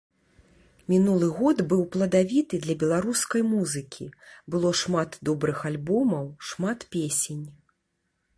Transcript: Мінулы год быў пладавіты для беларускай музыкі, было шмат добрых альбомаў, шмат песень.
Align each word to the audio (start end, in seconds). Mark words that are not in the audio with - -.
Мінулы 0.91 1.27
год 1.41 1.57
быў 1.73 1.83
пладавіты 1.95 2.55
для 2.63 2.75
беларускай 2.85 3.41
музыкі, 3.53 4.09
было 4.57 4.69
шмат 4.81 5.09
добрых 5.31 5.57
альбомаў, 5.73 6.25
шмат 6.51 6.79
песень. 6.99 7.45